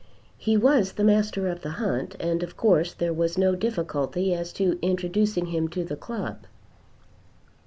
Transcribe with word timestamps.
He 0.39 0.57
was 0.57 0.93
the 0.93 1.03
master 1.03 1.47
of 1.47 1.61
the 1.61 1.73
hunt, 1.77 2.15
and 2.19 2.41
of 2.41 2.57
course 2.57 2.91
there 2.91 3.13
was 3.13 3.37
no 3.37 3.53
difficulty 3.53 4.33
as 4.33 4.51
to 4.53 4.79
introducing 4.81 5.45
him 5.45 5.67
to 5.67 5.83
the 5.83 5.95
club. 5.95 6.37